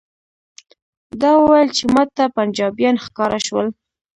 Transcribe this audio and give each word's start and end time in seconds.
ده 1.19 1.29
وویل 1.41 1.69
چې 1.77 1.83
ماته 1.93 2.23
پنجابیان 2.35 2.95
ښکاره 3.05 3.39
شول. 3.45 3.67